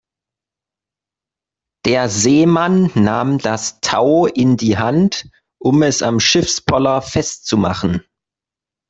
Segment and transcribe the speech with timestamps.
[1.85, 5.29] Der Seemann nahm das Tau in die Hand,
[5.61, 8.03] um es am Schiffspoller festzumachen.